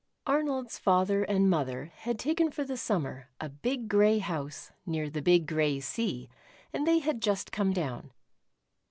[0.25, 5.21] RNOLD'S father and mother had taken for the summer a big, gray house, near the
[5.21, 6.27] big gray sea,
[6.73, 8.11] and they had just come down.